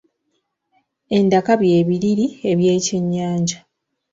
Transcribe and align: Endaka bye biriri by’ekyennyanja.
Endaka 1.17 1.51
bye 1.61 1.79
biriri 1.87 2.27
by’ekyennyanja. 2.59 3.57